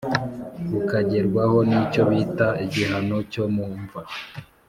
bukagerwaho 0.71 1.57
n’icyo 1.69 2.01
bita 2.09 2.47
igihano 2.65 3.17
cyo 3.31 3.43
mu 3.55 3.65
mva 3.79 4.01